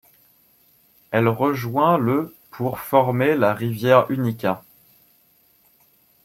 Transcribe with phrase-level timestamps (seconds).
[1.11, 4.63] Elle rejoint le pour former la rivière Unica.